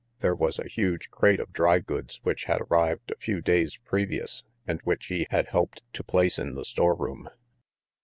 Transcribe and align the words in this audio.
There 0.21 0.33
was 0.33 0.57
a 0.57 0.67
huge 0.67 1.11
crate 1.11 1.39
of 1.39 1.53
dry 1.53 1.77
goods 1.77 2.19
which 2.23 2.45
had 2.45 2.59
arrived 2.59 3.11
a 3.11 3.17
few 3.19 3.39
days 3.39 3.77
previous 3.85 4.43
and 4.65 4.81
which 4.81 5.05
he 5.05 5.27
had 5.29 5.49
helped 5.49 5.83
to 5.93 6.03
place 6.03 6.39
in 6.39 6.55
the 6.55 6.65
storeroom. 6.65 7.29